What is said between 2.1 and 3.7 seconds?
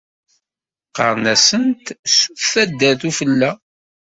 Sut Taddart Ufella.